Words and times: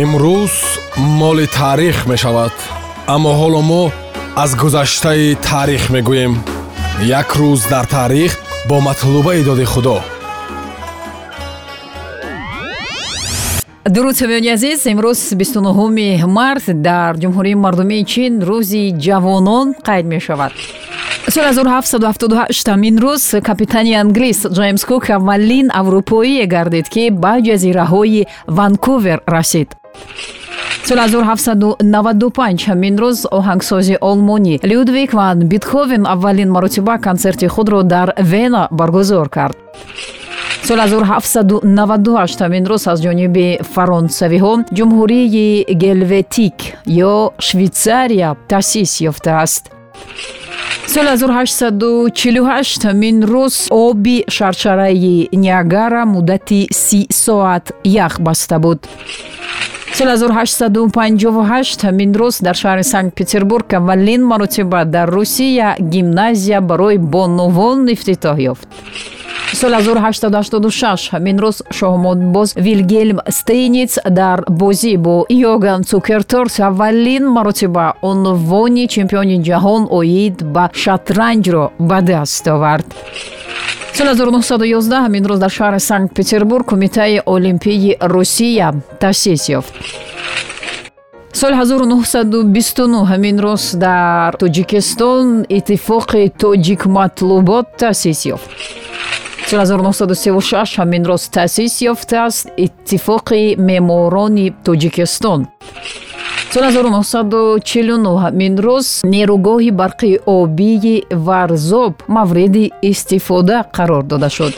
имрӯз 0.00 0.52
моли 0.96 1.46
таърих 1.46 2.06
мешавад 2.06 2.52
аммо 3.14 3.30
ҳоло 3.40 3.60
мо 3.70 3.82
аз 4.36 4.50
гузаштаи 4.56 5.34
таърих 5.34 5.90
мегӯем. 5.90 6.34
Як 7.20 7.28
рӯз 7.40 7.68
дар 7.70 7.84
таърих 7.84 8.32
бо 8.68 8.80
матлубаи 8.80 9.44
доди 9.44 9.64
худо. 9.64 10.00
Дуруд 13.94 14.16
самиёни 14.16 14.48
азиз 14.56 14.86
имрӯз 14.86 15.34
29 15.34 16.26
март 16.26 16.64
дар 16.88 17.12
ҷумҳурии 17.22 17.54
мардумии 17.54 18.04
чин 18.04 18.32
рӯзи 18.48 18.84
ҷавонон 19.06 19.66
қайд 19.86 20.06
мешавад? 20.14 20.52
Соли 21.28 21.46
1778амин 21.46 22.96
рӯз 23.04 23.40
капитани 23.48 23.92
англис 23.94 24.38
ҷеймс 24.56 24.84
кук 24.88 25.10
аввалин 25.10 25.66
аврупоие 25.80 26.46
гардид 26.46 26.88
ки 26.94 27.10
ба 27.10 27.32
ҷазираҳои 27.46 28.26
ванкувер 28.46 29.20
расид 29.34 29.81
соли 30.88 31.00
1795 31.00 32.68
ҳамин 32.68 32.94
рӯз 33.02 33.18
оҳангсози 33.38 33.96
олмонӣ 34.10 34.54
людвиг 34.70 35.10
ван 35.18 35.38
битховен 35.50 36.02
аввалин 36.14 36.50
маротиба 36.50 36.98
консерти 37.06 37.46
худро 37.54 37.82
дар 37.82 38.08
вена 38.18 38.68
баргузор 38.70 39.28
кард. 39.28 39.56
Соли 40.66 40.80
1798 40.80 42.40
ҳамин 42.42 42.64
рӯз 42.70 42.82
аз 42.92 42.98
ҷониби 43.06 43.46
фаронсавиҳо 43.74 44.52
ҷумҳурии 44.76 45.64
гелветик 45.82 46.56
ё 47.12 47.14
швейтсария 47.46 48.30
таъсис 48.50 48.92
ёфтааст. 49.10 49.64
Соли 50.92 51.12
1848 51.16 52.84
ҳамин 52.88 53.16
рӯз 53.32 53.54
оби 53.70 54.16
шаршараи 54.36 55.28
ниагара 55.42 56.02
муддати 56.14 56.60
си 56.70 57.00
соат 57.24 57.64
ях 57.84 58.20
баста 58.20 58.58
буд 58.58 58.80
соли 59.96 60.16
1858 60.16 61.84
ҳамин 61.84 62.12
рӯз 62.20 62.34
дар 62.46 62.56
шаҳри 62.62 62.84
санкт 62.84 63.14
петербург 63.14 63.66
аввалин 63.74 64.22
маротиба 64.24 64.84
дар 64.84 65.08
русия 65.10 65.76
гимназия 65.92 66.60
барои 66.60 66.98
бонувон 66.98 67.78
ифтитоҳ 67.94 68.36
ёфт. 68.52 68.68
Соли 69.60 69.74
1886 69.74 71.10
ҳамин 71.12 71.36
рӯз 71.44 71.56
шоҳмонбоз 71.78 72.48
вилгелм 72.56 73.18
стейниц 73.38 73.92
дар 74.20 74.38
бозӣ 74.60 74.96
бо 74.96 75.26
йоган 75.28 75.80
цукерторс 75.90 76.60
аввалин 76.60 77.24
маротиба 77.36 77.86
унвони 78.10 78.84
чемпиони 78.94 79.36
ҷаҳон 79.48 79.82
оид 79.98 80.36
ба 80.54 80.64
шатранҷро 80.82 81.64
ба 81.88 81.98
даст 82.10 82.44
овард 82.54 82.88
соли 83.96 84.12
1911 84.14 85.04
ҳамин 85.04 85.24
рӯз 85.30 85.38
дар 85.38 85.50
шаҳри 85.58 85.80
санкт 85.80 86.14
петербург 86.14 86.64
кумитаи 86.66 87.22
олимпии 87.26 87.96
русия 88.00 88.68
таъсис 89.00 89.48
ёфт. 89.58 89.72
Соли 91.32 91.54
1929 91.54 93.04
ҳамин 93.10 93.36
рӯз 93.44 93.64
дар 93.76 94.30
тоҷикистон 94.42 95.26
иттифоқи 95.56 96.22
тоҷикматлубот 96.42 97.66
таъсис 97.82 98.20
ёфт. 98.34 98.48
Соли 99.48 99.64
1936 99.66 100.78
ҳамин 100.78 101.02
роз 101.10 101.28
таъсис 101.28 101.74
ёфтааст 101.92 102.48
иттифоқи 102.64 103.56
меъморони 103.68 104.46
тоҷикистон 104.64 105.40
соли 106.54 106.66
1949 106.66 108.16
ҳамин 108.24 108.54
рӯз 108.66 108.86
нерӯгоҳи 109.12 109.70
барқи 109.80 110.10
обии 110.38 111.04
варзоб 111.26 111.92
мавриди 112.16 112.64
истифода 112.90 113.58
қарор 113.76 114.02
дода 114.10 114.28
шуд 114.36 114.52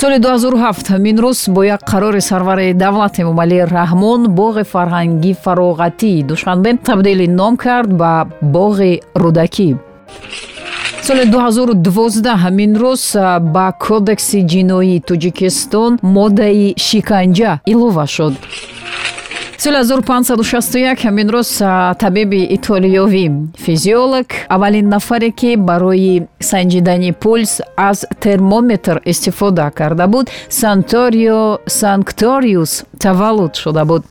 соли 0.00 0.18
2007 0.18 0.90
ҳамин 0.94 1.16
рӯз 1.24 1.38
бо 1.54 1.62
як 1.64 1.80
қарори 1.92 2.20
сарвари 2.30 2.72
давлат 2.72 3.14
эмомалӣ 3.22 3.58
раҳмон 3.78 4.20
боғи 4.40 4.64
фарҳангӣ 4.72 5.32
фароғатии 5.44 6.24
душанбе 6.30 6.70
табдили 6.86 7.26
ном 7.40 7.54
кард 7.64 7.90
ба 8.00 8.12
боғи 8.56 8.92
рӯдакӣ 9.22 9.68
соли 11.06 11.24
2012 11.24 12.42
ҳамин 12.42 12.72
рӯз 12.82 13.02
ба 13.54 13.66
кодекси 13.86 14.38
ҷиноии 14.52 15.02
тоҷикистон 15.08 15.92
моддаи 16.16 16.74
шиканҷа 16.86 17.52
илова 17.72 18.06
шуд 18.16 18.34
соли 19.58 19.76
1561 19.76 20.96
ҳамин 21.04 21.28
рӯз 21.36 21.50
табиби 21.98 22.40
итолиёвӣ 22.56 23.24
физиолог 23.64 24.26
аввалин 24.48 24.88
нафаре 24.88 25.30
ки 25.30 25.56
барои 25.56 26.22
санҷидани 26.40 27.12
пулс 27.12 27.52
аз 27.76 27.98
термометр 28.20 28.96
истифода 29.12 29.70
карда 29.70 30.06
буд 30.06 30.26
санторио 30.48 31.58
санкториус 31.66 32.72
таваллуд 33.00 33.54
шуда 33.62 33.84
буд. 33.84 34.02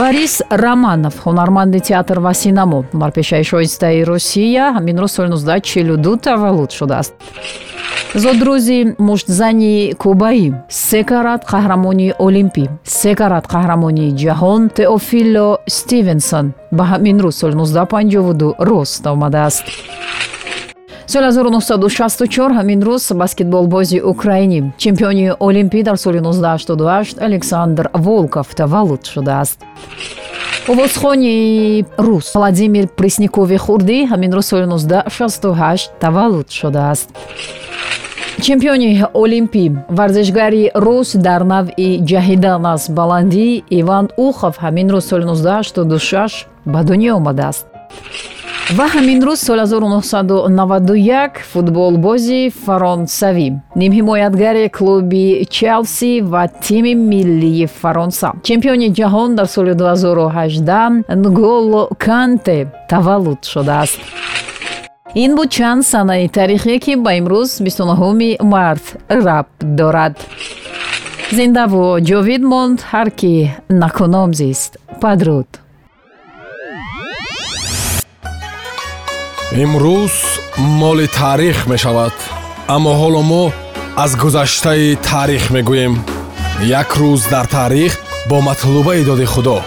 Борис 0.00 0.34
романов 0.64 1.14
ҳунарманди 1.24 1.80
театр 1.88 2.18
ва 2.26 2.32
синамо 2.42 2.78
ҳунарпешаи 2.92 3.44
шоистаи 3.50 4.04
русия 4.10 4.64
ҳамин 4.76 4.96
рӯз 5.02 5.12
соли 5.16 5.28
1942 5.28 6.16
таваллуд 6.26 6.70
шудааст 6.78 7.14
зодрӯзи 8.22 8.78
муштзани 8.98 9.94
кубаӣ 10.02 10.46
се 10.68 11.00
карат 11.10 11.42
қаҳрамони 11.52 12.08
олимпӣ 12.26 12.64
се 12.84 13.12
карат 13.20 13.44
қаҳрамони 13.54 14.06
ҷаҳон 14.22 14.62
теофило 14.78 15.48
стивенсон 15.76 16.46
ба 16.76 16.84
ҳамин 16.92 17.16
рӯз 17.24 17.34
соли 17.40 17.54
1952 17.54 18.54
рост 18.70 19.06
омадааст. 19.06 19.64
Соли 21.06 21.26
1964 21.26 22.52
ҳамин 22.58 22.80
рӯз 22.88 23.04
баскетболбози 23.20 23.98
украинӣ 24.12 24.60
чемпиони 24.82 25.26
олимпӣ 25.48 25.82
дар 25.82 25.96
соли 25.96 26.20
1988 26.20 27.18
александр 27.18 27.90
волков 27.94 28.54
таваллуд 28.54 29.02
шудааст. 29.12 29.58
Овозхони 30.68 31.84
рус 31.98 32.34
владимир 32.34 32.84
пресникови 32.98 33.56
хурдӣ 33.64 33.98
ҳамин 34.10 34.30
рӯз 34.36 34.46
соли 34.52 34.66
1968 34.66 35.90
таваллуд 36.00 36.48
шудааст 36.50 37.08
чемпиони 38.46 38.90
олимпӣ 39.22 39.64
варзишгари 39.98 40.64
рус 40.84 41.08
дар 41.26 41.42
навъи 41.54 41.90
ҷаҳидан 42.10 42.62
аз 42.74 42.82
баландӣ 42.98 43.46
иван 43.80 44.06
ухов 44.26 44.54
ҳамин 44.64 44.88
рӯз 44.94 45.04
соли 45.10 45.24
1986 45.24 46.46
ба 46.72 46.80
дунё 46.88 47.10
омадааст. 47.20 47.64
Ва 48.76 48.86
ҳамин 48.94 49.20
рӯз 49.28 49.40
соли 49.46 49.64
1991 49.66 51.42
футболбози 51.52 52.42
фаронсавӣ 52.64 53.48
нимҳимоятгари 53.80 54.64
клуби 54.76 55.26
челси 55.56 56.12
ва 56.32 56.42
тими 56.66 56.94
миллии 57.12 57.66
фаронса. 57.80 58.28
Чемпиони 58.48 58.88
ҷаҳон 58.98 59.30
дар 59.38 59.46
соли 59.54 59.72
2018 59.74 61.04
нголо 61.22 61.82
канте 62.06 62.58
таваллуд 62.90 63.40
шудааст 63.52 63.98
ин 65.14 65.34
буд 65.36 65.50
чанд 65.50 65.86
санаи 65.86 66.28
таърихие 66.28 66.78
ки 66.84 66.96
ба 66.96 67.12
имрӯз 67.20 67.50
29 67.62 68.42
март 68.42 68.96
рабт 69.10 69.56
дорад. 69.62 70.14
Зиндаву 71.32 71.84
ҷовид 72.08 72.42
монд 72.52 72.78
ҳар 72.90 73.08
ки 73.18 73.32
накуном 73.70 74.30
зист. 74.40 74.72
Падруд. 75.00 75.48
Имрӯз 79.64 80.14
моли 80.80 81.06
таърих 81.18 81.58
мешавад 81.72 82.16
аммо 82.74 82.92
ҳоло 83.00 83.22
мо 83.30 83.44
аз 84.04 84.10
гузаштаи 84.22 84.96
таърих 85.08 85.44
мегӯем. 85.54 85.94
Як 86.80 86.88
рӯз 87.00 87.22
дар 87.32 87.46
таърих 87.56 87.92
бо 88.28 88.36
матлубаи 88.48 89.04
доди 89.04 89.26
худо 89.32 89.58